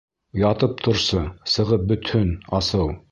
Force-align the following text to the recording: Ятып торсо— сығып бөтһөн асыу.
Ятып 0.43 0.79
торсо— 0.87 1.19
сығып 1.57 1.85
бөтһөн 1.93 2.33
асыу. 2.61 2.89